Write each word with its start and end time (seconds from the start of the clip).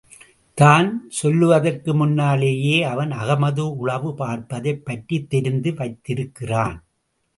தான் 0.57 0.87
சொல்லுவதற்கு 1.09 1.95
முன்னாலேயே, 1.95 2.83
அவன் 2.83 3.11
அகமது 3.11 3.59
உளவு 3.59 4.15
பார்ப்பதைப் 4.17 4.85
பற்றித் 4.85 5.29
தெரிந்து 5.29 5.73
வைத்திருக்கிறான். 5.73 6.77